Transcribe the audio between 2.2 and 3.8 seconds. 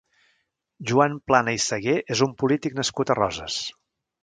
un polític nascut a Roses.